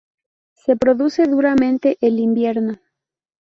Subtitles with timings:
[0.55, 2.79] Se reproduce durante el invierno.